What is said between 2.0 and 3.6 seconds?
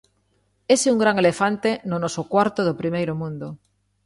noso cuarto do primeiro mundo.